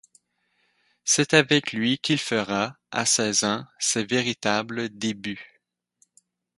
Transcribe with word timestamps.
C’est 1.05 1.35
avec 1.35 1.73
lui 1.73 1.99
qu’il 1.99 2.17
fera, 2.17 2.75
à 2.89 3.05
seize 3.05 3.43
ans 3.43 3.63
ses 3.77 4.03
véritables 4.03 4.89
débuts. 4.89 5.61